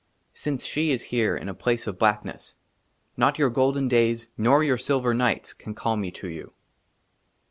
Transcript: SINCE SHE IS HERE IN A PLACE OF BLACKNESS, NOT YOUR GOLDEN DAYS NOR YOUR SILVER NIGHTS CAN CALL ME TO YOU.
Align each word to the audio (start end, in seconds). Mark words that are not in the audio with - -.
SINCE 0.33 0.65
SHE 0.65 0.89
IS 0.91 1.03
HERE 1.13 1.37
IN 1.37 1.47
A 1.47 1.53
PLACE 1.53 1.85
OF 1.85 1.99
BLACKNESS, 1.99 2.55
NOT 3.17 3.37
YOUR 3.37 3.51
GOLDEN 3.51 3.87
DAYS 3.87 4.29
NOR 4.35 4.63
YOUR 4.63 4.79
SILVER 4.79 5.13
NIGHTS 5.13 5.53
CAN 5.53 5.75
CALL 5.75 5.95
ME 5.95 6.09
TO 6.09 6.27
YOU. 6.27 6.53